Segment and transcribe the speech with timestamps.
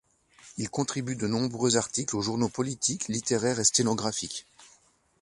[0.57, 4.47] Il contribue de nombreux articles aux journaux politiques, littéraires et sténographiques.